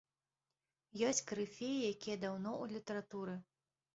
Ёсць 1.09 1.21
карыфеі, 1.31 1.77
якія 1.93 2.17
даўно 2.25 2.49
ў 2.61 2.65
літаратуры. 2.79 3.37